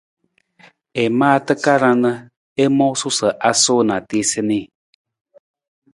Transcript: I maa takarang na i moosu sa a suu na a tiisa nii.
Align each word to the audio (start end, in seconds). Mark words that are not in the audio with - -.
I 1.03 1.05
maa 1.19 1.37
takarang 1.45 1.97
na 2.03 2.11
i 2.63 2.65
moosu 2.77 3.09
sa 3.17 3.27
a 3.49 3.51
suu 3.61 3.81
na 3.87 3.93
a 3.99 4.05
tiisa 4.09 4.41
nii. 4.49 4.63